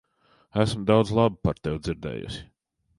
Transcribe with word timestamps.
Esmu 0.63 0.83
daudz 0.91 1.13
laba 1.19 1.37
par 1.47 1.61
tevi 1.67 1.85
dzirdējusi. 1.85 2.45